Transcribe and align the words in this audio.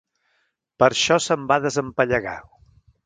Per 0.83 0.87
això 0.87 1.17
se'n 1.25 1.45
va 1.53 1.59
desempallegar. 1.67 2.37